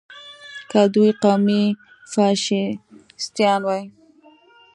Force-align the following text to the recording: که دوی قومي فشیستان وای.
که 0.69 0.81
دوی 0.93 1.09
قومي 1.21 1.63
فشیستان 2.11 3.59
وای. 3.65 3.83